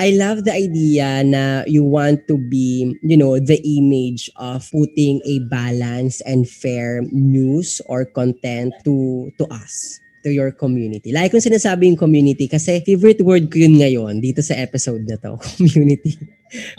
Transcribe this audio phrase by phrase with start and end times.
[0.00, 5.20] I love the idea na you want to be, you know, the image of putting
[5.28, 11.12] a balance and fair news or content to to us to your community.
[11.12, 15.20] Like kung sinasabi yung community, kasi favorite word ko yun ngayon dito sa episode na
[15.20, 16.16] to, community.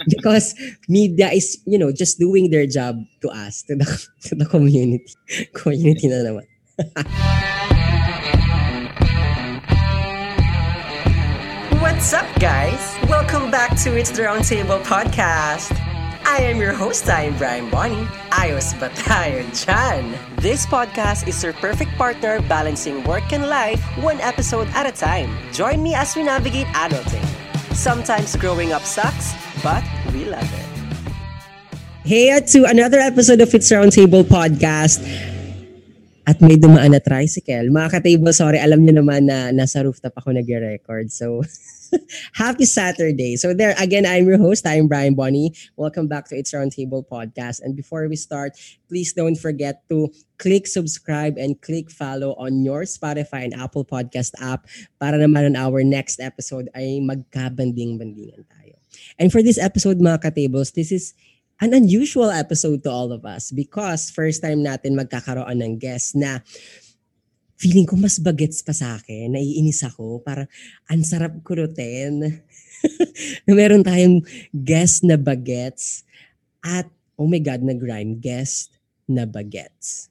[0.10, 0.58] Because
[0.90, 3.86] media is, you know, just doing their job to us, to the,
[4.26, 5.14] to the community.
[5.54, 6.46] community na naman.
[11.82, 12.71] What's up, guys?
[13.52, 15.76] Back to It's the Roundtable podcast.
[16.24, 18.08] I am your host, I Brian Bonnie.
[18.32, 20.16] Ayos ba tayo dyan?
[20.40, 25.28] This podcast is your perfect partner balancing work and life one episode at a time.
[25.52, 27.28] Join me as we navigate adulting.
[27.76, 29.84] Sometimes growing up sucks, but
[30.16, 30.68] we love it.
[32.08, 35.04] Hey, to another episode of It's Roundtable podcast.
[36.24, 37.68] At may dumaan na tricycle.
[37.68, 41.12] Mga ka-table, sorry, alam niyo naman na nasa rooftop ako nag-record.
[41.12, 41.44] So,
[42.34, 43.36] happy Saturday.
[43.36, 44.66] So there, again, I'm your host.
[44.66, 45.54] I'm Brian Bonnie.
[45.76, 47.62] Welcome back to It's Roundtable Podcast.
[47.62, 52.84] And before we start, please don't forget to click subscribe and click follow on your
[52.84, 54.68] Spotify and Apple Podcast app
[55.00, 58.76] para naman on our next episode ay magkabanding-bandingan tayo.
[59.20, 61.14] And for this episode, mga ka-tables, this is
[61.62, 66.42] an unusual episode to all of us because first time natin magkakaroon ng guest na
[67.62, 69.38] feeling ko mas bagets pa sa akin.
[69.38, 70.26] Naiinis ako.
[70.26, 70.50] Parang
[70.90, 72.42] ang sarap kurutin.
[73.46, 76.02] na meron tayong guest na bagets
[76.66, 76.90] at
[77.22, 78.74] oh my God, nag-rhyme, guest
[79.06, 80.10] na bagets.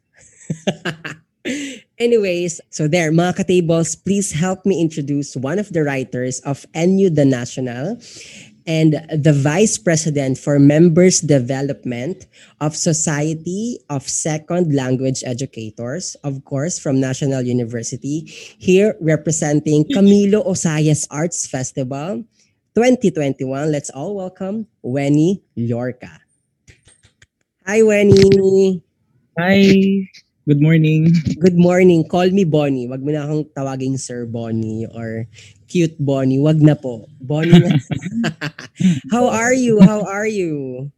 [1.98, 7.10] Anyways, so there, mga ka-tables, please help me introduce one of the writers of NU
[7.10, 7.98] The National
[8.70, 12.22] and the Vice President for Members Development
[12.62, 18.30] of Society of Second Language Educators, of course, from National University,
[18.62, 22.22] here representing Camilo Osayas Arts Festival
[22.78, 23.72] 2021.
[23.72, 26.22] Let's all welcome Wenny Lorca.
[27.66, 28.82] Hi, Wenny.
[29.36, 30.06] Hi.
[30.50, 31.14] Good morning.
[31.46, 32.02] Good morning.
[32.10, 32.90] Call me Bonnie.
[32.90, 35.30] Wag mo na akong tawaging Sir Bonnie or
[35.70, 36.42] cute Bonnie.
[36.42, 37.06] Wag na po.
[37.22, 37.78] Bonnie na.
[39.14, 39.78] How are you?
[39.78, 40.90] How are you?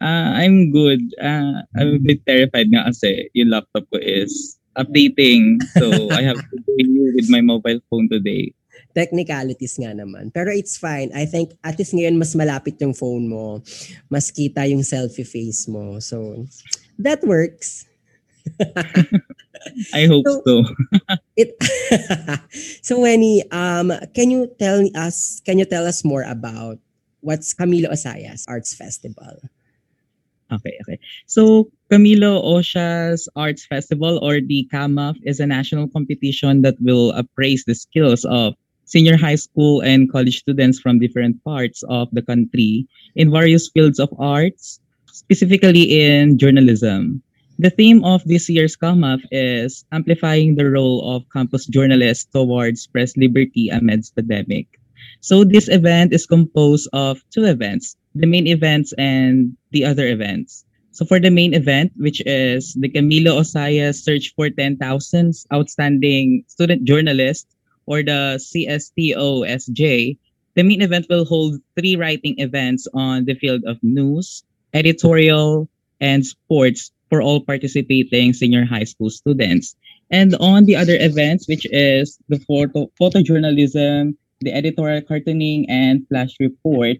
[0.00, 1.04] Uh, I'm good.
[1.20, 5.60] Uh, I'm a bit terrified nga kasi yung laptop ko is updating.
[5.76, 8.56] So I have to deal with my mobile phone today.
[8.96, 10.32] Technicalities nga naman.
[10.32, 11.12] Pero it's fine.
[11.12, 13.60] I think at least ngayon mas malapit yung phone mo.
[14.08, 16.00] Mas kita yung selfie face mo.
[16.00, 16.48] So
[16.96, 17.91] that works.
[19.94, 20.42] I hope so.
[20.44, 20.64] so.
[21.36, 21.54] it
[22.82, 26.78] so Wenny, um, can you tell us can you tell us more about
[27.20, 29.38] what's Camilo Osayas Arts Festival?
[30.52, 30.98] Okay, okay.
[31.26, 37.64] So Camilo Osayas Arts Festival or the CAMAF is a national competition that will appraise
[37.64, 38.54] the skills of
[38.84, 42.86] senior high school and college students from different parts of the country
[43.16, 47.22] in various fields of arts, specifically in journalism.
[47.58, 53.16] The theme of this year's CAMAF is amplifying the role of campus journalists towards press
[53.16, 54.66] liberty amidst pandemic.
[55.20, 60.64] So this event is composed of two events, the main events and the other events.
[60.90, 64.80] So for the main event, which is the Camilo Osaya Search for 10,000
[65.52, 67.46] Outstanding Student Journalists,
[67.86, 70.18] or the CSTOSJ,
[70.54, 75.68] the main event will hold three writing events on the field of news, editorial,
[76.00, 79.76] and sports for all participating senior high school students.
[80.08, 86.32] And on the other events, which is the photo photojournalism, the editorial cartooning, and flash
[86.40, 86.96] report.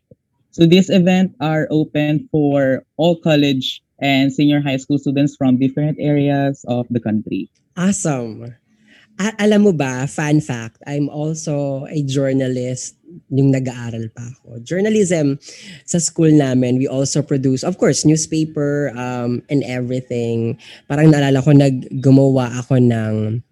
[0.51, 5.97] So these events are open for all college and senior high school students from different
[5.99, 7.49] areas of the country.
[7.75, 8.53] Awesome.
[9.21, 12.97] Alam mo ba, fun fact, I'm also a journalist
[13.29, 14.65] yung nag-aaral pa ako.
[14.65, 15.37] Journalism
[15.85, 20.57] sa school namin, we also produce, of course, newspaper um, and everything.
[20.89, 23.45] Parang naalala ko, naggumawa ako ng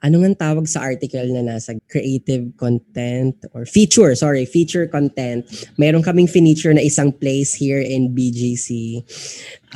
[0.00, 5.44] ano nga tawag sa article na nasa creative content or feature, sorry, feature content.
[5.76, 9.02] Meron kaming feature na isang place here in BGC.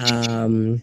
[0.01, 0.81] Um,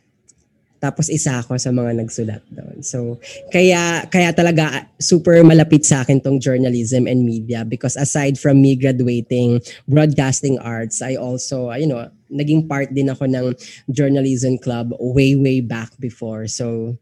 [0.82, 2.82] tapos isa ako sa mga nagsulat doon.
[2.82, 3.22] So,
[3.54, 8.74] kaya kaya talaga super malapit sa akin tong journalism and media because aside from me
[8.74, 13.54] graduating broadcasting arts, I also, you know, naging part din ako ng
[13.94, 16.50] journalism club way way back before.
[16.50, 16.98] So,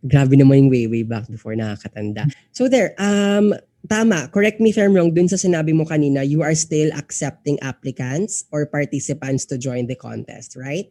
[0.00, 2.32] grabe naman yung way way back before nakakatanda.
[2.56, 3.52] So there, um
[3.84, 7.60] tama, correct me if I'm wrong, dun sa sinabi mo kanina, you are still accepting
[7.60, 10.88] applicants or participants to join the contest, right?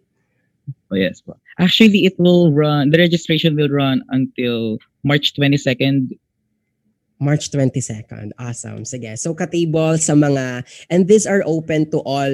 [0.91, 1.21] Oh, yes.
[1.59, 6.17] Actually, it will run, the registration will run until March 22nd
[7.19, 8.31] March 22nd.
[8.39, 8.87] Awesome.
[8.87, 9.19] Sige.
[9.19, 12.31] So, ka-table sa mga, and these are open to all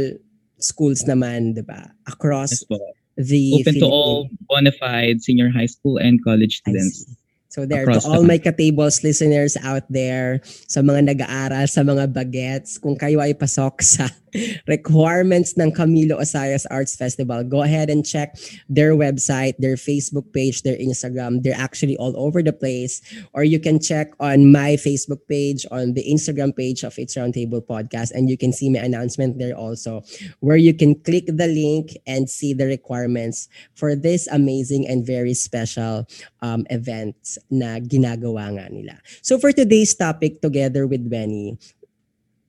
[0.62, 1.90] schools naman, di ba?
[2.06, 2.78] Across Yes po.
[3.18, 7.10] the Open to all bona fide senior high school and college students.
[7.56, 12.12] So there, Across to all my ka-tables listeners out there, sa mga nag-aaral, sa mga
[12.12, 14.12] bagets, kung kayo ay pasok sa
[14.68, 18.36] requirements ng Camilo Osayas Arts Festival, go ahead and check
[18.68, 21.40] their website, their Facebook page, their Instagram.
[21.48, 23.00] They're actually all over the place.
[23.31, 27.63] Or you can check on my Facebook page, on the Instagram page of It's Roundtable
[27.63, 30.04] Podcast, and you can see my announcement there also,
[30.44, 33.48] where you can click the link and see the requirements
[33.80, 36.04] for this amazing and very special
[36.42, 38.95] um, events na ginagawa nga nila.
[39.21, 41.57] So for today's topic, together with Benny,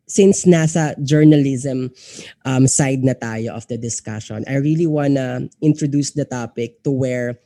[0.06, 1.90] since nasa journalism
[2.46, 7.38] um, side na tayo of the discussion, I really wanna introduce the topic to where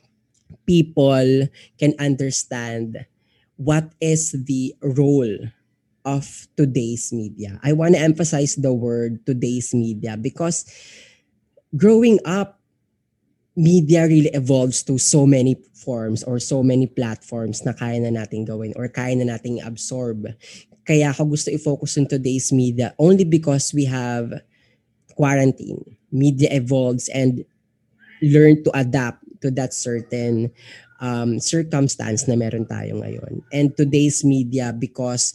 [0.67, 1.49] people
[1.79, 3.07] can understand
[3.57, 5.37] what is the role
[6.05, 7.61] of today's media.
[7.63, 10.65] I want to emphasize the word today's media because
[11.77, 12.60] growing up,
[13.57, 18.47] media really evolves to so many forms or so many platforms na kaya na nating
[18.47, 20.29] gawin or kaya na nating absorb.
[20.87, 24.33] Kaya ako gusto i-focus on today's media only because we have
[25.17, 25.83] quarantine.
[26.11, 27.45] Media evolves and
[28.23, 30.51] learn to adapt to that certain
[31.01, 33.41] um, circumstance na meron tayo ngayon.
[33.51, 35.33] And today's media because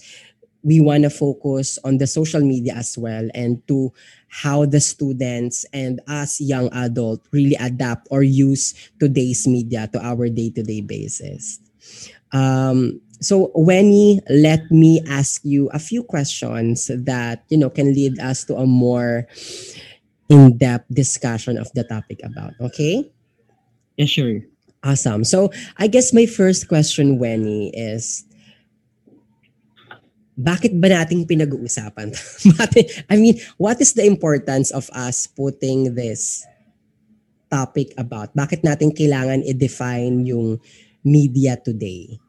[0.66, 3.94] we want to focus on the social media as well and to
[4.28, 10.28] how the students and us young adult really adapt or use today's media to our
[10.28, 11.60] day-to-day basis.
[12.34, 18.20] Um, so Wenny, let me ask you a few questions that you know can lead
[18.20, 19.28] us to a more
[20.28, 22.54] in-depth discussion of the topic about.
[22.60, 23.10] Okay?
[23.98, 24.42] Yeah, sure.
[24.84, 25.24] Awesome.
[25.24, 28.26] So I guess my first question, Wenny, is
[30.36, 32.12] bakit ba nating pinag-uusapan?
[33.12, 36.44] I mean, what is the importance of us putting this
[37.48, 38.36] topic about?
[38.36, 40.60] Bakit natin kailangan i-define yung
[41.08, 42.20] media today?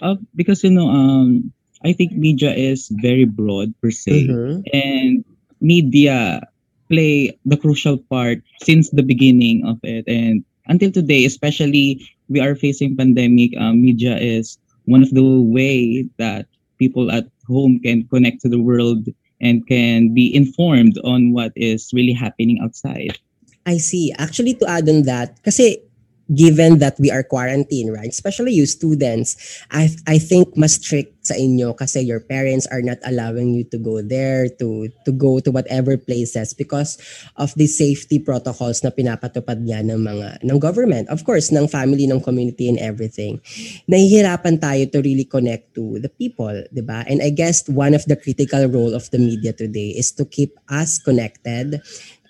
[0.00, 1.52] Uh, because you know, um,
[1.84, 4.62] I think media is very broad per se, Mhm.
[4.72, 5.24] and
[5.60, 6.42] media
[6.88, 12.00] play the crucial part since the beginning of it, and until today, especially
[12.30, 13.52] we are facing pandemic.
[13.58, 14.56] Um, media is
[14.88, 16.48] one of the way that
[16.80, 19.04] people at home can connect to the world
[19.40, 23.18] and can be informed on what is really happening outside.
[23.66, 24.16] I see.
[24.16, 25.84] Actually, to add on that, kasi
[26.34, 28.12] given that we are quarantined, right?
[28.12, 29.36] Especially you students,
[29.72, 33.76] I I think mas strict sa inyo kasi your parents are not allowing you to
[33.76, 36.96] go there, to to go to whatever places because
[37.36, 42.08] of the safety protocols na pinapatupad niya ng mga ng government, of course, ng family,
[42.08, 43.40] ng community and everything.
[43.88, 47.04] Nahihirapan tayo to really connect to the people, 'di ba?
[47.04, 50.56] And I guess one of the critical role of the media today is to keep
[50.68, 51.80] us connected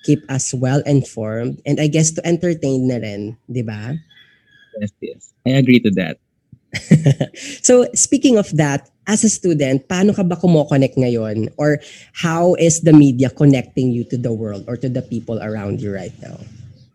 [0.09, 4.01] keep us well informed and I guess to entertain na rin, 'di ba?
[4.81, 6.17] Yes, yes, I agree to that.
[7.69, 11.85] so speaking of that, as a student, paano ka ba kumo-connect ngayon or
[12.17, 15.93] how is the media connecting you to the world or to the people around you
[15.93, 16.41] right now?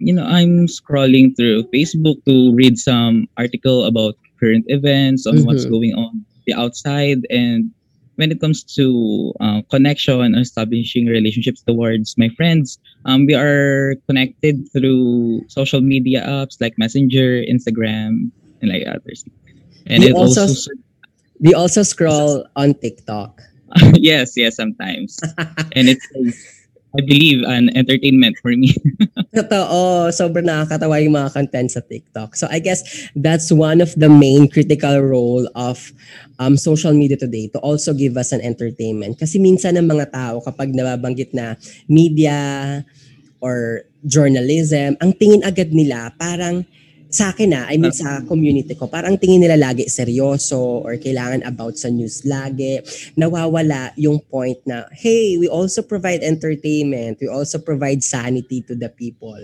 [0.04, 5.64] you know, I'm scrolling through Facebook to read some article about current events on what's
[5.64, 5.72] Mhm.
[5.72, 7.24] going on the outside.
[7.32, 7.72] And
[8.16, 13.96] when it comes to uh, connection and establishing relationships towards my friends, um, we are
[14.08, 18.30] connected through social media apps like Messenger, Instagram,
[18.62, 19.26] and like others.
[19.88, 20.72] And You it also- also,
[21.40, 23.42] you also scroll on TikTok?
[23.98, 25.18] yes, yes, sometimes,
[25.74, 26.06] and it's,
[26.94, 28.78] I believe, an entertainment for me.
[29.34, 32.38] Totoo, sobrang nakakatawa yung mga content sa TikTok.
[32.38, 32.86] So I guess
[33.18, 35.90] that's one of the main critical role of
[36.38, 39.18] um, social media today to also give us an entertainment.
[39.18, 41.58] Kasi minsan ng mga tao kapag nababanggit na
[41.90, 42.86] media
[43.42, 46.62] or journalism, ang tingin agad nila parang
[47.14, 51.46] sa akin na, I mean sa community ko, parang tingin nila lagi seryoso or kailangan
[51.46, 52.82] about sa news lagi.
[53.14, 57.22] Nawawala yung point na, hey, we also provide entertainment.
[57.22, 59.38] We also provide sanity to the people.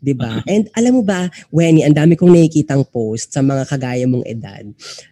[0.00, 0.40] 'Di ba?
[0.48, 4.64] And alam mo ba, Wenny, ang dami kong nakikitang post sa mga kagaya mong edad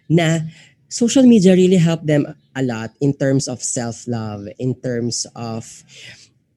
[0.09, 0.41] na
[0.89, 2.25] social media really help them
[2.55, 5.67] a lot in terms of self-love, in terms of,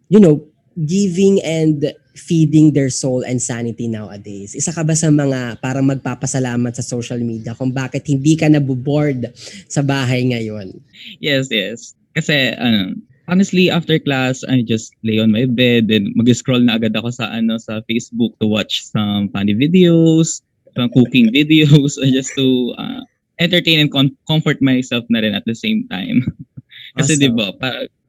[0.09, 0.45] you know,
[0.79, 4.59] giving and feeding their soul and sanity nowadays.
[4.59, 9.31] Isa ka ba sa mga parang magpapasalamat sa social media kung bakit hindi ka nabuboard
[9.71, 10.75] sa bahay ngayon?
[11.23, 11.95] Yes, yes.
[12.19, 12.99] Kasi, ano,
[13.31, 17.31] honestly, after class, I just lay on my bed and mag-scroll na agad ako sa,
[17.31, 20.43] ano, sa Facebook to watch some funny videos,
[20.75, 23.01] some cooking videos, just to uh,
[23.39, 26.27] entertain and com- comfort myself na rin at the same time.
[26.99, 27.23] Kasi Awesome.
[27.23, 27.47] 'di ba,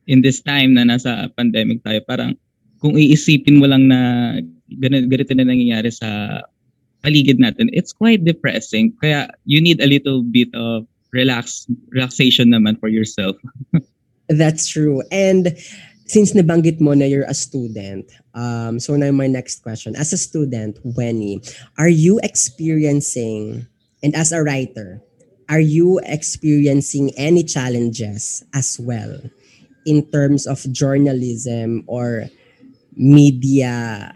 [0.10, 2.34] in this time na nasa pandemic tayo, parang
[2.80, 4.00] kung iisipin mo lang na
[4.80, 6.42] ganito, ganito na nangyayari sa
[7.04, 8.92] paligid natin, it's quite depressing.
[9.00, 13.36] Kaya you need a little bit of relax relaxation naman for yourself.
[14.30, 15.02] That's true.
[15.12, 15.58] And
[16.06, 19.96] since nabanggit mo na you're a student, um, so now my next question.
[19.96, 21.42] As a student, Wenny,
[21.78, 23.66] are you experiencing,
[24.04, 25.02] and as a writer,
[25.50, 29.18] are you experiencing any challenges as well
[29.86, 32.30] in terms of journalism or
[32.96, 34.10] media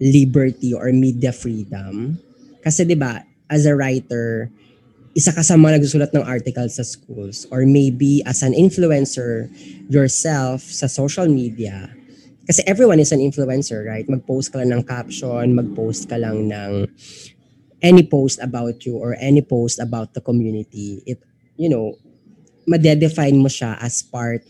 [0.00, 2.18] liberty or media freedom?
[2.64, 4.48] Kasi 'di ba, as a writer,
[5.14, 9.46] isa ka sa mga nagsusulat ng articles sa schools or maybe as an influencer
[9.86, 11.86] yourself sa social media.
[12.44, 14.04] Kasi everyone is an influencer, right?
[14.04, 16.90] Mag-post ka lang ng caption, mag-post ka lang ng
[17.80, 21.00] any post about you or any post about the community.
[21.06, 21.22] It,
[21.56, 21.96] you know,
[22.68, 24.44] madedefine mo siya as part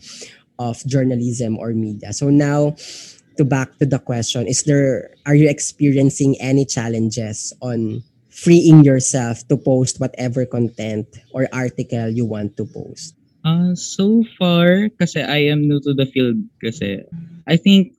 [0.59, 2.11] of journalism or media.
[2.11, 2.75] So now,
[3.37, 9.47] to back to the question, is there, are you experiencing any challenges on freeing yourself
[9.47, 13.15] to post whatever content or article you want to post?
[13.45, 17.05] Uh, so far, kasi I am new to the field kasi
[17.45, 17.93] I think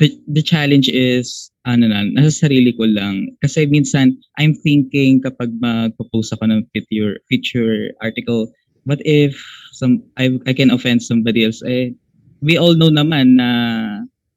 [0.00, 3.36] the, the challenge is ano na, nasa sarili ko lang.
[3.38, 8.50] Kasi minsan, I'm thinking kapag magpo-post ako ng feature, feature article,
[8.84, 9.38] what if
[9.70, 11.62] some I, I can offend somebody else?
[11.62, 11.94] Eh,
[12.42, 13.48] we all know naman na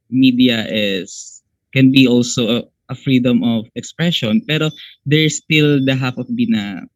[0.09, 1.41] media is
[1.73, 2.59] can be also a,
[2.89, 4.41] a freedom of expression.
[4.47, 4.71] Pero
[5.05, 6.87] there's still the half of me na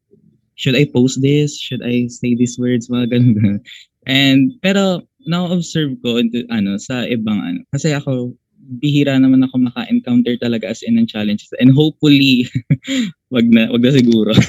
[0.60, 1.56] should I post this?
[1.56, 2.92] Should I say these words?
[2.92, 3.60] Mga ganun, ganun.
[4.08, 8.36] And, pero, na-observe ko into, ano, sa ibang, ano, kasi ako,
[8.80, 11.52] bihira naman ako maka-encounter talaga as in ng challenges.
[11.60, 12.48] And hopefully,
[13.34, 14.34] wag na, wag na siguro.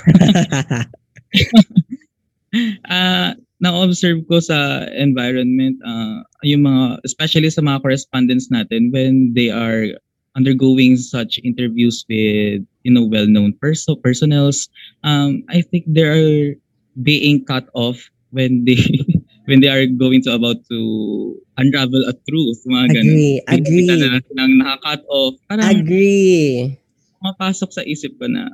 [2.90, 9.52] Ah, na-observe ko sa environment, ah, yung mga, especially sa mga correspondents natin, when they
[9.52, 9.92] are
[10.38, 14.70] undergoing such interviews with you know well-known perso personnels
[15.02, 16.54] um i think they are
[17.02, 17.98] being cut off
[18.30, 18.78] when they
[19.50, 23.10] when they are going to about to unravel a truth mga ganun.
[23.10, 25.34] Agree, agree, Nakikita na nang naka-cut off.
[25.50, 26.78] Parang agree.
[27.20, 28.48] mapasok sa isip ko na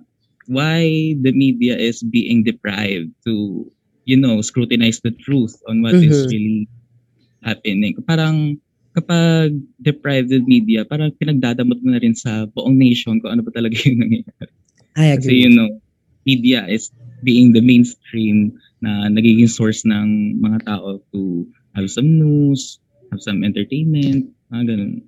[0.51, 3.67] why the media is being deprived to
[4.07, 6.31] you know scrutinize the truth on what is Mhm.
[6.31, 6.61] really
[7.45, 8.57] happening parang
[8.97, 13.77] kapag deprived media, parang pinagdadamot mo na rin sa buong nation kung ano ba talaga
[13.85, 14.53] yung nangyayari.
[14.97, 15.43] I Kasi agree.
[15.45, 15.69] you know,
[16.25, 16.89] media is
[17.21, 21.45] being the mainstream na nagiging source ng mga tao to
[21.77, 22.81] have some news,
[23.13, 25.05] have some entertainment, mga ganun.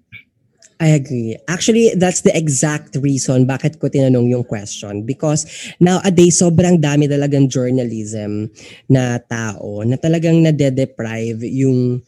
[0.79, 1.35] I agree.
[1.51, 5.03] Actually, that's the exact reason bakit ko tinanong yung question.
[5.03, 5.43] Because
[5.83, 8.47] nowadays, sobrang dami talagang journalism
[8.87, 11.99] na tao na talagang nade-deprive yung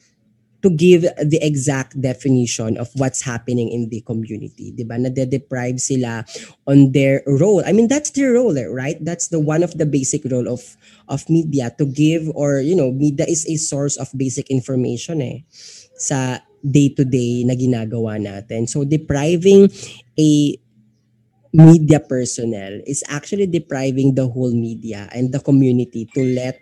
[0.63, 4.71] to give the exact definition of what's happening in the community.
[4.87, 5.03] Ba?
[5.03, 6.23] Nade-deprive sila
[6.69, 7.65] on their role.
[7.67, 9.01] I mean, that's their role, eh, right?
[9.03, 10.63] That's the one of the basic role of
[11.11, 15.43] of media to give or, you know, media is a source of basic information eh
[15.99, 18.69] sa day-to-day na ginagawa natin.
[18.69, 19.69] So depriving
[20.17, 20.31] a
[21.51, 26.61] media personnel is actually depriving the whole media and the community to let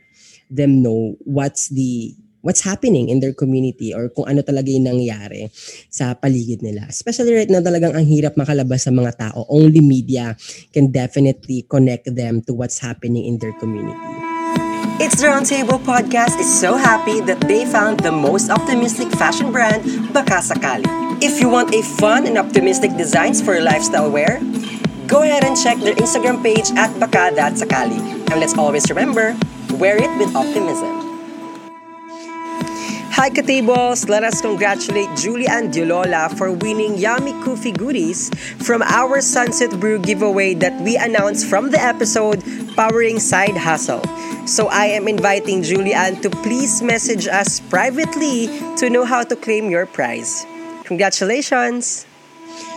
[0.48, 5.50] them know what's the what's happening in their community or kung ano talaga yung nangyari
[5.92, 6.86] sa paligid nila.
[6.88, 9.44] Especially right now talagang ang hirap makalabas sa mga tao.
[9.50, 10.32] Only media
[10.72, 14.27] can definitely connect them to what's happening in their community.
[15.00, 20.12] It's the Roundtable Podcast is so happy that they found the most optimistic fashion brand,
[20.12, 21.22] Baka Sakali.
[21.22, 24.40] If you want a fun and optimistic designs for your lifestyle wear,
[25.06, 28.26] go ahead and check their Instagram page at Baka.Sakali.
[28.30, 29.36] And let's always remember,
[29.78, 31.07] wear it with optimism.
[33.18, 34.06] Hi Katables!
[34.06, 38.30] Let us congratulate Julian Diolola for winning Yummy Kufi goodies
[38.62, 42.38] from our Sunset Brew giveaway that we announced from the episode
[42.78, 44.06] Powering Side Hustle.
[44.46, 48.46] So I am inviting Julian to please message us privately
[48.78, 50.46] to know how to claim your prize.
[50.86, 52.06] Congratulations!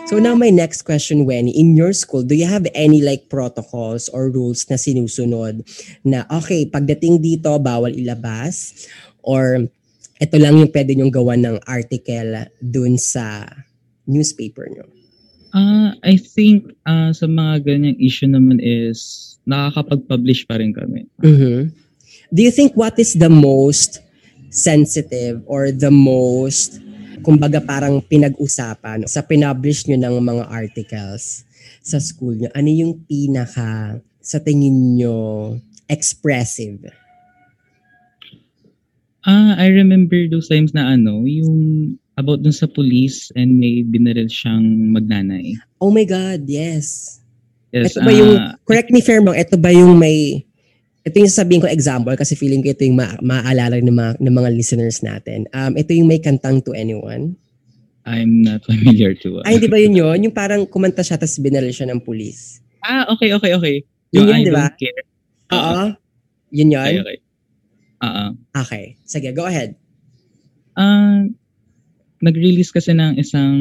[0.09, 4.09] So now my next question, Wenny, in your school, do you have any like protocols
[4.09, 5.61] or rules na sinusunod
[6.01, 8.89] na okay, pagdating dito, bawal ilabas
[9.21, 9.69] or
[10.21, 13.49] ito lang yung pwede nyong gawa ng article dun sa
[14.05, 14.85] newspaper nyo?
[15.51, 21.09] Ah, I think ah, sa mga ganyang issue naman is nakakapag-publish pa rin kami.
[21.25, 21.73] Mhm.
[22.31, 23.99] Do you think what is the most
[24.53, 26.79] sensitive or the most,
[27.25, 31.43] kumbaga parang pinag-usapan sa pinublish nyo ng mga articles
[31.81, 32.49] sa school nyo?
[32.53, 35.57] Ano yung pinaka, sa tingin nyo,
[35.89, 37.00] expressive?
[39.21, 41.53] Ah, I remember those times na ano, yung
[42.17, 45.57] about dun sa police and may binaril siyang magnanay.
[45.77, 47.17] Oh my God, yes.
[47.69, 50.43] Yes, ito ba yung, ah, correct me I'm wrong, ito ba yung may,
[51.05, 54.35] ito yung sabihin ko example kasi feeling ko ito yung ma- maaalala ng mga, ng
[54.35, 55.47] mga listeners natin.
[55.55, 57.37] Um, ito yung may kantang to anyone.
[58.03, 59.45] I'm not familiar to.
[59.45, 60.17] Ay, hindi ba yun yun?
[60.25, 62.59] Yung parang kumanta siya tapos binaril siya ng police.
[62.81, 63.75] Ah, okay, okay, okay.
[64.11, 64.67] Yun yun, I di ba?
[65.53, 65.93] Oo.
[66.51, 66.89] Yun yun?
[66.89, 67.17] Okay, okay.
[68.01, 68.33] Ah.
[68.57, 68.97] Okay.
[69.05, 69.77] Sige, go ahead.
[70.75, 71.25] Ah,
[72.21, 73.55] nag-release kasi ng isang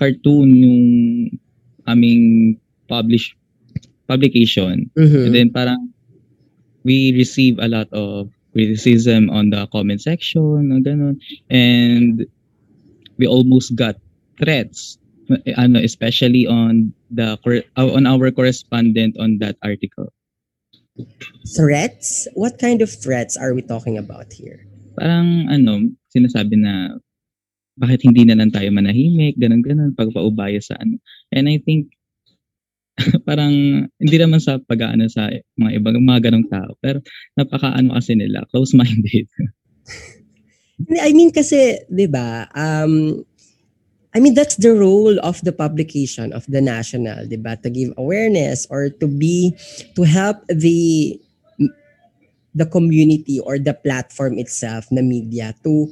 [0.00, 0.82] cartoon yung
[1.86, 2.56] aming
[2.88, 3.36] publish
[4.08, 4.88] publication.
[4.96, 5.22] Mhm.
[5.28, 5.92] And then parang
[6.84, 11.16] we receive a lot of criticism on the comment section, no, ganun.
[11.48, 12.26] And
[13.16, 13.96] we almost got
[14.36, 14.98] threats
[15.46, 17.38] eh, ano especially on the
[17.78, 20.12] uh, on our correspondent on that article.
[21.56, 22.28] Threats?
[22.34, 24.64] What kind of threats are we talking about here?
[24.96, 27.00] Parang ano, sinasabi na
[27.80, 31.00] bakit hindi na lang tayo manahimik, ganun ganun pagpaubaya sa ano.
[31.32, 31.96] And I think
[33.28, 37.00] parang hindi naman sa pag-aano sa mga ibang mga ganong tao, pero
[37.40, 39.26] napakaano kasi nila, close-minded.
[40.98, 42.48] I mean kasi, 'di ba?
[42.52, 43.24] Um
[44.14, 47.56] I mean that's the role of the publication of the national, ba?
[47.64, 49.56] To give awareness or to be
[49.96, 51.16] to help the
[52.52, 55.88] the community or the platform itself, the media to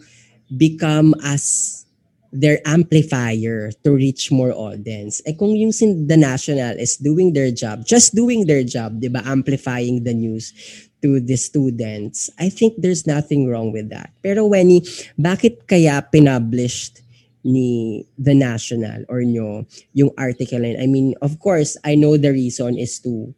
[0.53, 1.87] become as
[2.31, 5.25] their amplifier to reach more audience.
[5.25, 5.73] Eh kung yung
[6.07, 9.09] the national is doing their job, just doing their job, 'di?
[9.25, 10.53] Amplifying the news
[11.01, 12.29] to the students.
[12.37, 14.13] I think there's nothing wrong with that.
[14.21, 14.85] Pero Wenny,
[15.17, 17.01] bakit kaya pinublished
[17.45, 20.81] ni The National or nyo yung article na yun?
[20.81, 23.33] I mean, of course, I know the reason is to,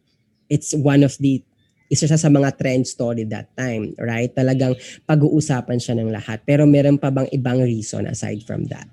[0.49, 1.43] it's one of the,
[1.91, 4.33] isa siya sa mga trend story that time, right?
[4.33, 6.41] Talagang pag-uusapan siya ng lahat.
[6.47, 8.89] Pero meron pa bang ibang reason aside from that?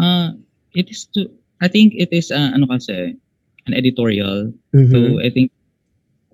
[0.00, 0.34] Uh,
[0.74, 1.30] it is to,
[1.62, 3.14] I think it is, uh, ano kasi,
[3.66, 4.50] an editorial.
[4.74, 4.90] Mm-hmm.
[4.90, 5.52] So I think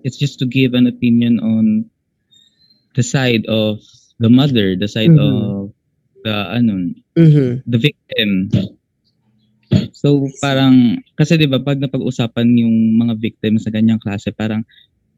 [0.01, 1.85] it's just to give an opinion on
[2.95, 3.79] the side of
[4.17, 5.21] the mother, the side Mhm.
[5.21, 5.71] of
[6.23, 7.63] the, ano, Mhm.
[7.65, 8.29] the victim.
[9.93, 14.65] So parang, kasi di ba pag napag-usapan yung mga victim sa ganyang klase, parang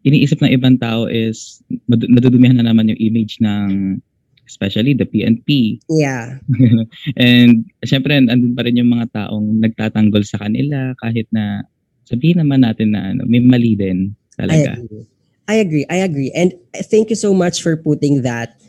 [0.03, 4.01] iniisip ng ibang tao is mad- nadudumihan na naman yung image ng
[4.49, 5.79] especially the PNP.
[5.87, 6.43] Yeah.
[7.15, 11.63] And syempre, andun pa rin yung mga taong nagtatanggol sa kanila kahit na
[12.03, 14.71] sabihin naman natin na ano, may mali din I talaga.
[14.75, 15.05] agree.
[15.47, 15.85] I agree.
[15.87, 16.31] I agree.
[16.35, 16.51] And
[16.91, 18.59] thank you so much for putting that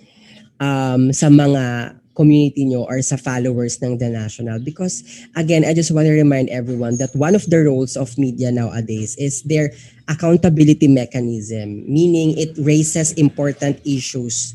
[0.63, 5.05] um, sa mga community nyo or sa followers ng The National because
[5.37, 9.17] again, I just want to remind everyone that one of the roles of media nowadays
[9.17, 9.73] is their
[10.09, 14.55] accountability mechanism, meaning it raises important issues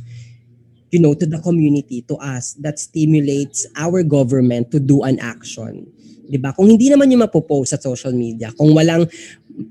[0.92, 5.84] you know, to the community, to us, that stimulates our government to do an action.
[6.28, 6.52] 'Di ba?
[6.56, 9.08] Kung hindi naman yung mapopost sa social media, kung walang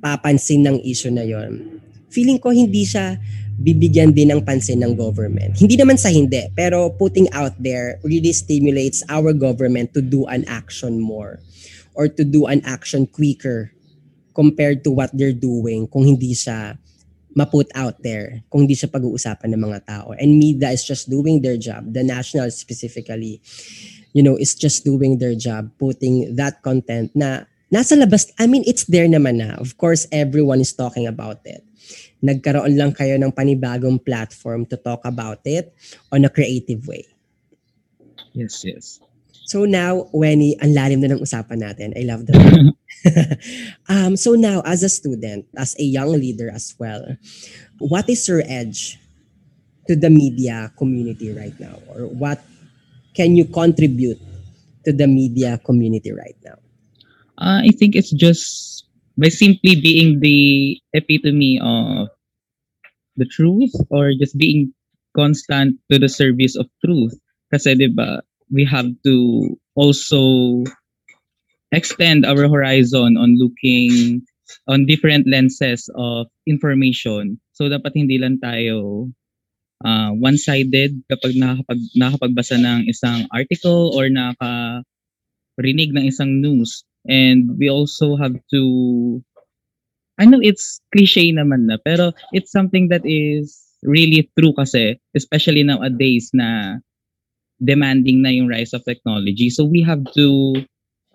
[0.01, 1.81] papansin ng issue na yon,
[2.17, 3.21] feeling ko hindi siya
[3.61, 5.57] bibigyan din ng pansin ng government.
[5.57, 10.45] Hindi naman sa hindi, pero putting out there really stimulates our government to do an
[10.49, 11.41] action more
[11.97, 13.73] or to do an action quicker
[14.37, 16.77] compared to what they're doing kung hindi siya
[17.37, 20.17] ma-put out there, kung hindi siya pag-uusapan ng mga tao.
[20.17, 21.93] And media is just doing their job.
[21.93, 23.45] The national specifically,
[24.17, 28.33] you know, is just doing their job, putting that content na nasa labas.
[28.41, 29.57] I mean, it's there naman na.
[29.61, 31.61] Of course, everyone is talking about it.
[32.25, 35.73] Nagkaroon lang kayo ng panibagong platform to talk about it
[36.13, 37.05] on a creative way.
[38.33, 39.01] Yes, yes.
[39.47, 41.95] So now, Wenny, ang lalim na ng usapan natin.
[41.95, 42.41] I love that.
[43.89, 47.17] um, so now, as a student, as a young leader as well,
[47.79, 48.99] what is your edge
[49.87, 51.79] to the media community right now?
[51.95, 52.43] Or what
[53.15, 54.19] can you contribute
[54.85, 56.59] to the media community right now?
[57.39, 58.86] Uh, I think it's just
[59.17, 62.09] by simply being the epitome of
[63.17, 64.73] the truth or just being
[65.17, 67.17] constant to the service of truth.
[67.49, 68.21] Kasi 'di ba,
[68.53, 70.63] we have to also
[71.73, 74.23] extend our horizon on looking
[74.69, 77.41] on different lenses of information.
[77.57, 79.11] So dapat hindi lang tayo
[79.83, 84.85] uh, one-sided kapag nakakapag, nakakapagbasa ng isang article or nakarinig
[85.93, 86.87] ng isang news.
[87.09, 89.23] And we also have to
[90.19, 93.53] I know it's cliche naman na, pero it's something that is
[93.85, 96.81] really true kasi, especially nowadays na
[97.61, 99.53] demanding na yung rise of technology.
[99.53, 100.57] So we have to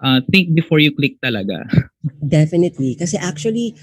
[0.05, 1.65] uh, think before you click talaga.
[2.21, 2.93] Definitely.
[2.93, 3.73] Kasi actually,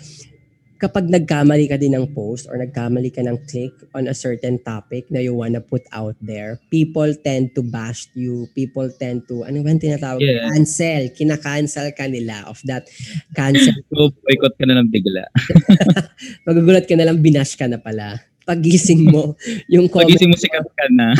[0.78, 5.10] kapag nagkamali ka din ng post or nagkamali ka ng click on a certain topic
[5.10, 8.46] na you wanna put out there, people tend to bash you.
[8.54, 10.22] People tend to, ano ba yung tinatawag?
[10.22, 10.46] Yeah.
[10.54, 11.10] Cancel.
[11.10, 12.86] Kina-cancel ka nila of that
[13.34, 13.74] cancel.
[13.90, 15.26] So, boycott ka na ng bigla.
[16.46, 18.22] Magugulat ka na lang, binash ka na pala.
[18.46, 19.34] Pagising mo,
[19.74, 20.14] yung comment.
[20.14, 21.12] Pagising mo sikat ka na.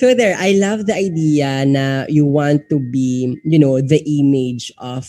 [0.00, 4.72] So there, I love the idea na you want to be, you know, the image
[4.80, 5.04] of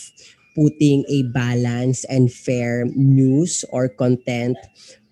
[0.56, 4.58] putting a balance and fair news or content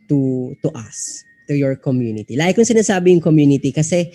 [0.10, 2.36] to to us, to your community.
[2.36, 4.12] Like kung sinasabi yung community kasi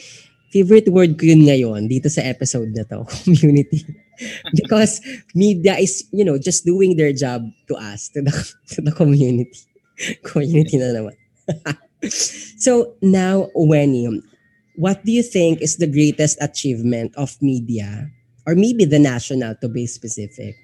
[0.54, 3.82] favorite word ko yun ngayon dito sa episode na to, community.
[4.54, 5.02] Because
[5.34, 8.30] media is, you know, just doing their job to us, to the,
[8.70, 9.58] to the community.
[10.22, 11.14] community na naman.
[12.58, 14.22] so now, Wenny,
[14.76, 18.10] what do you think is the greatest achievement of media,
[18.46, 20.54] or maybe the national to be specific,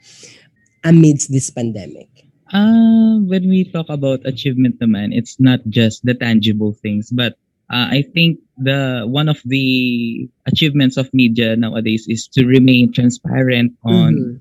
[0.84, 2.08] amidst this pandemic?
[2.52, 7.34] Uh, when we talk about achievement naman, it's not just the tangible things, but
[7.70, 13.74] uh, I think the one of the achievements of media nowadays is to remain transparent
[13.84, 14.40] on Mhm.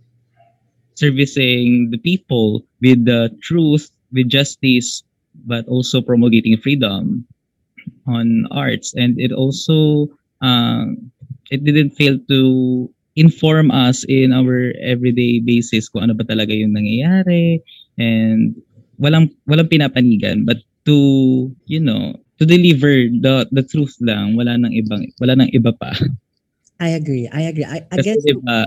[0.96, 5.04] servicing the people with the truth, with justice,
[5.46, 7.26] but also promulgating freedom
[8.08, 8.94] on arts.
[8.96, 10.10] And it also,
[10.42, 10.86] uh,
[11.52, 12.90] it didn't fail to
[13.20, 17.60] inform us in our everyday basis kung ano ba talaga yung nangyayari
[18.00, 18.56] and
[18.96, 24.72] walang walang pinapanigan but to you know to deliver the the truth lang wala nang
[24.72, 25.92] ibang wala nang iba pa
[26.80, 27.28] I agree.
[27.28, 27.68] I agree.
[27.68, 28.64] I, I kasi guess diba,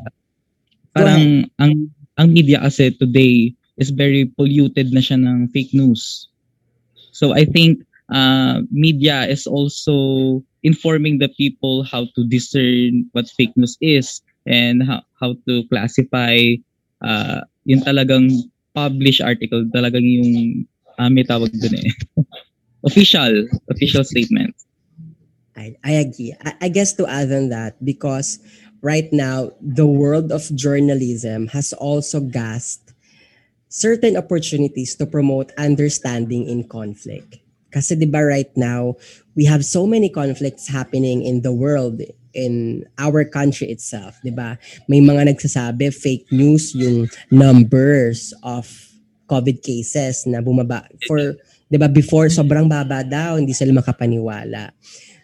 [0.93, 1.89] parang ang
[2.21, 6.29] ang media kasi today is very polluted na siya ng fake news.
[7.17, 7.81] So I think
[8.13, 14.83] uh, media is also informing the people how to discern what fake news is and
[14.83, 16.37] how, how to classify
[17.03, 18.31] uh, yung talagang
[18.75, 20.65] published article, talagang yung
[20.99, 21.91] uh, may tawag dun eh.
[22.87, 24.55] official, official statement.
[25.57, 26.35] I, I agree.
[26.45, 28.39] I, I guess to add on that, because
[28.81, 32.93] right now, the world of journalism has also gasped
[33.69, 37.39] certain opportunities to promote understanding in conflict.
[37.73, 39.01] Kasi di right now,
[39.35, 44.57] we have so many conflicts happening in the world, in our country itself, di ba?
[44.89, 48.69] May mga nagsasabi, fake news yung numbers of
[49.29, 50.85] COVID cases na bumaba.
[51.09, 51.37] For,
[51.69, 54.73] di ba, before sobrang baba daw, hindi sila makapaniwala.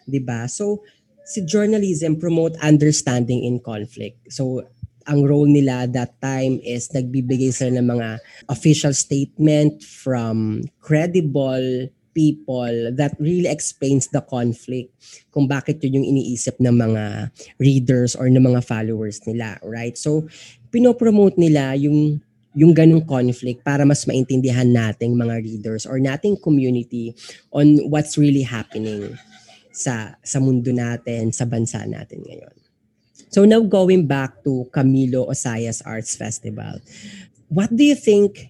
[0.09, 0.49] 'di ba?
[0.49, 0.81] So
[1.29, 4.17] si journalism promote understanding in conflict.
[4.33, 4.65] So
[5.05, 8.09] ang role nila that time is nagbibigay sila ng mga
[8.49, 14.91] official statement from credible people that really explains the conflict
[15.31, 19.97] kung bakit yun yung iniisip ng mga readers or ng mga followers nila, right?
[19.97, 20.25] So
[20.73, 22.21] pinopromote nila yung
[22.57, 27.13] yung ganong conflict para mas maintindihan nating mga readers or nating community
[27.53, 29.13] on what's really happening
[29.69, 32.55] sa sa mundo natin, sa bansa natin ngayon.
[33.29, 36.81] So now going back to Camilo Osayas Arts Festival,
[37.53, 38.49] what do you think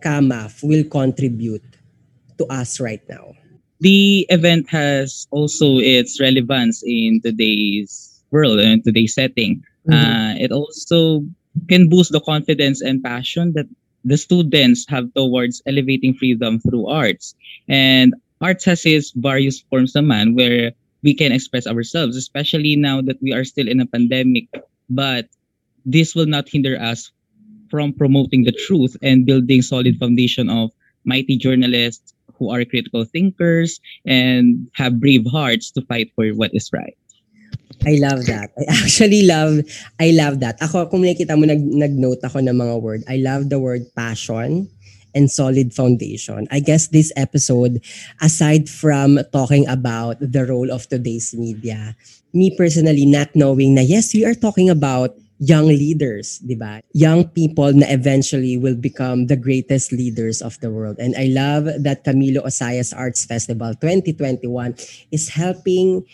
[0.00, 1.75] CAMAF will contribute
[2.38, 3.34] to us right now?
[3.80, 9.62] the event has also its relevance in today's world and today's setting.
[9.90, 11.22] Uh, it also
[11.68, 13.66] can boost the confidence and passion that
[14.04, 17.34] the students have towards elevating freedom through arts.
[17.68, 20.72] And arts has its various forms naman where
[21.02, 24.48] we can express ourselves, especially now that we are still in a pandemic.
[24.90, 25.28] But
[25.84, 27.12] this will not hinder us
[27.70, 30.72] from promoting the truth and building solid foundation of
[31.04, 36.70] mighty journalists who are critical thinkers and have brave hearts to fight for what is
[36.72, 36.96] right.
[37.84, 38.50] I love that.
[38.58, 39.60] I actually love
[40.00, 40.56] I love that.
[40.62, 43.02] Ako kung nakikita mo nag nag-note ako ng mga word.
[43.06, 44.70] I love the word passion
[45.16, 46.48] and solid foundation.
[46.52, 47.80] I guess this episode
[48.20, 51.96] aside from talking about the role of today's media,
[52.32, 56.80] me personally not knowing na yes, we are talking about young leaders, di?
[56.92, 60.96] Young people na eventually will become the greatest leaders of the world.
[60.98, 64.74] And I love that Camilo Osayas Arts Festival 2021
[65.12, 66.04] is helping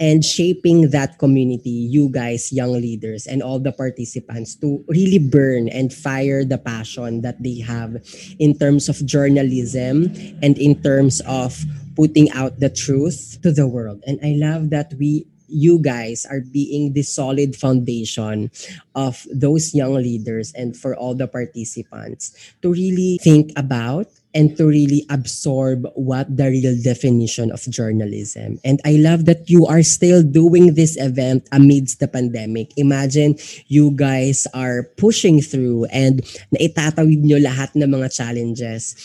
[0.00, 5.68] and shaping that community, you guys, young leaders, and all the participants to really burn
[5.68, 8.02] and fire the passion that they have
[8.38, 10.10] in terms of journalism
[10.42, 11.54] and in terms of
[11.94, 14.02] putting out the truth to the world.
[14.06, 18.50] And I love that we you guys are being the solid foundation
[18.94, 24.66] of those young leaders and for all the participants to really think about and to
[24.66, 28.58] really absorb what the real definition of journalism.
[28.64, 32.72] And I love that you are still doing this event amidst the pandemic.
[32.76, 33.36] Imagine
[33.68, 36.24] you guys are pushing through and
[36.56, 38.96] naitatawid nyo lahat ng mga challenges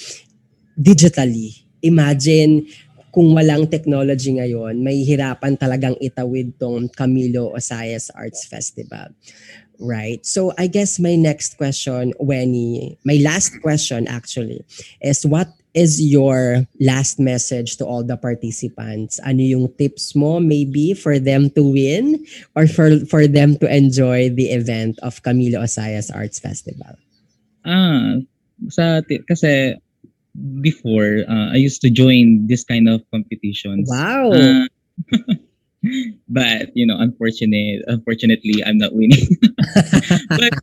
[0.80, 1.64] digitally.
[1.84, 2.66] Imagine
[3.18, 9.10] kung walang technology ngayon, may hirapan talagang itawid tong Camilo Osayas Arts Festival.
[9.82, 10.22] Right.
[10.22, 14.62] So I guess my next question, Wenny, my last question actually,
[15.02, 19.18] is what is your last message to all the participants?
[19.26, 22.22] Ano yung tips mo maybe for them to win
[22.54, 26.94] or for for them to enjoy the event of Camilo Osayas Arts Festival?
[27.66, 28.22] Ah,
[28.70, 29.74] sa kasi
[30.62, 33.89] before uh, I used to join this kind of competitions.
[33.89, 34.32] Wow.
[34.32, 34.67] Uh,
[36.30, 39.28] but you know, unfortunate, unfortunately, I'm not winning.
[40.30, 40.54] but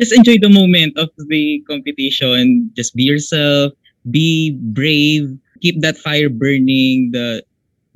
[0.00, 2.70] just enjoy the moment of the competition.
[2.74, 3.72] Just be yourself.
[4.10, 5.36] Be brave.
[5.60, 7.10] Keep that fire burning.
[7.12, 7.44] The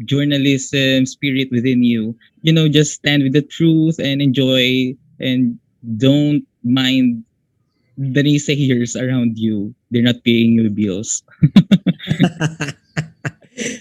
[0.04, 2.16] journalism spirit within you.
[2.42, 4.94] You know, just stand with the truth and enjoy.
[5.20, 5.58] And
[5.96, 7.24] don't mind
[7.98, 9.74] the naysayers around you.
[9.90, 11.22] They're not paying your bills.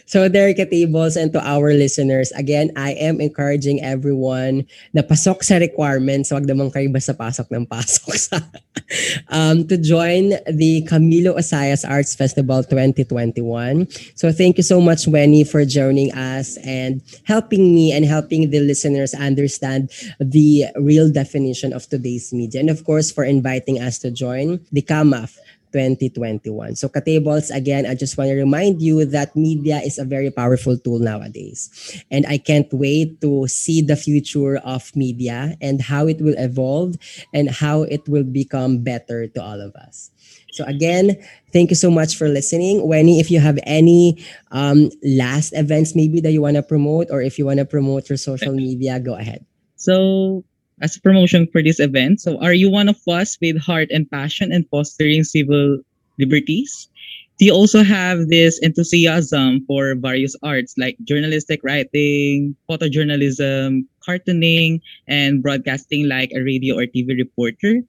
[0.06, 5.44] So there ka tables and to our listeners, again, I am encouraging everyone na pasok
[5.44, 8.42] sa requirements, wag naman kayo basta pasok ng pasok sa,
[9.36, 13.86] um, to join the Camilo Osayas Arts Festival 2021.
[14.18, 18.62] So thank you so much, Wenny, for joining us and helping me and helping the
[18.62, 22.62] listeners understand the real definition of today's media.
[22.62, 25.38] And of course, for inviting us to join the CAMAF
[25.78, 26.76] 2021.
[26.76, 30.78] So Katables, again, I just want to remind you that media is a very powerful
[30.78, 31.70] tool nowadays.
[32.12, 36.96] And I can't wait to see the future of media and how it will evolve
[37.34, 40.12] and how it will become better to all of us.
[40.58, 41.16] So again,
[41.54, 42.82] thank you so much for listening.
[42.82, 47.22] Wenny, if you have any um, last events maybe that you want to promote or
[47.22, 49.46] if you want to promote your social media, go ahead.
[49.76, 50.44] So,
[50.82, 54.10] as a promotion for this event, so are you one of us with heart and
[54.10, 55.80] passion in fostering civil
[56.20, 56.90] liberties?
[57.38, 65.44] Do you also have this enthusiasm for various arts like journalistic writing, photojournalism, cartooning, and
[65.44, 67.82] broadcasting like a radio or TV reporter?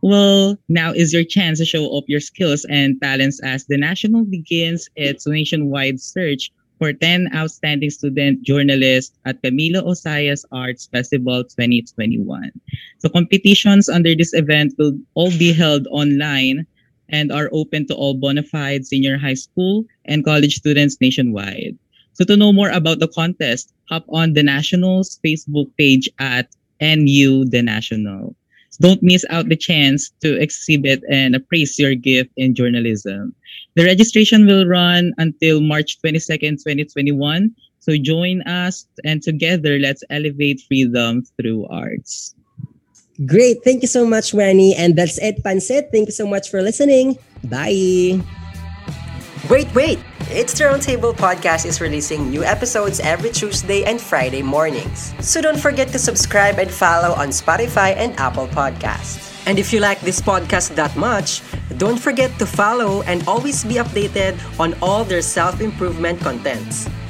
[0.00, 4.24] Well, now is your chance to show off your skills and talents as the National
[4.24, 12.50] begins its nationwide search for 10 outstanding student journalists at Camilo Osayas Arts Festival 2021.
[12.98, 16.66] So competitions under this event will all be held online
[17.08, 21.78] and are open to all bona fide senior high school and college students nationwide.
[22.14, 27.44] So to know more about the contest, hop on the National's Facebook page at NU
[27.44, 28.34] The National.
[28.80, 33.34] Don't miss out the chance to exhibit and appraise your gift in journalism.
[33.74, 37.54] The registration will run until March 22nd, 2021.
[37.80, 42.34] So join us and together let's elevate freedom through arts.
[43.26, 43.62] Great.
[43.62, 44.74] Thank you so much, Wenny.
[44.76, 45.92] And that's it, Pansit.
[45.92, 47.18] Thank you so much for listening.
[47.44, 48.18] Bye.
[49.50, 50.00] Wait, wait!
[50.30, 55.12] It's the Roundtable Podcast is releasing new episodes every Tuesday and Friday mornings.
[55.20, 59.36] So don't forget to subscribe and follow on Spotify and Apple Podcasts.
[59.44, 61.42] And if you like this podcast that much,
[61.76, 66.88] don't forget to follow and always be updated on all their self-improvement contents.